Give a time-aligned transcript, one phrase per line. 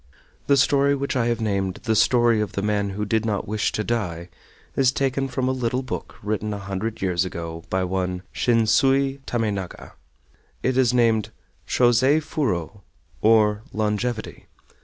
[0.47, 3.71] The story which I have named "The Story of the Man who did not Wish
[3.73, 4.29] to Die"
[4.75, 9.93] is taken from a little book written a hundred years ago by one Shinsui Tamenaga.
[10.63, 11.29] It is named
[11.67, 12.81] Chosei Furo,
[13.21, 14.47] or "Longevity."